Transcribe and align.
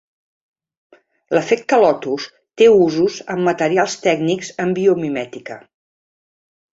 L'efecte 1.37 1.77
lotus 1.83 2.25
té 2.61 2.69
usos 2.75 3.17
en 3.33 3.43
materials 3.49 3.99
tècnics 4.07 4.49
en 4.65 4.73
biomimètica. 4.79 5.59